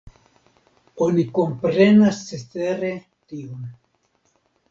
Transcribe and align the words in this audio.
Oni 1.07 1.25
komprenas 1.39 2.23
cetere 2.31 2.91
tion. 3.33 3.59